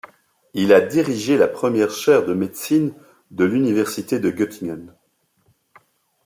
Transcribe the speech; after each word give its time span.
Il 0.55 0.73
a 0.73 0.81
dirigé 0.81 1.37
la 1.37 1.47
première 1.47 1.91
chaire 1.91 2.25
de 2.25 2.33
médecine 2.33 2.91
de 3.29 3.43
l'université 3.45 4.17
de 4.17 4.31
Göttingen. 4.31 4.95